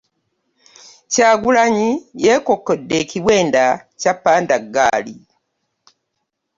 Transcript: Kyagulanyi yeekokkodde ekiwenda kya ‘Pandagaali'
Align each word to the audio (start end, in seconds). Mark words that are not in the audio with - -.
Kyagulanyi 1.11 1.89
yeekokkodde 2.23 2.93
ekiwenda 3.03 3.63
kya 3.99 4.13
‘Pandagaali' 4.23 5.19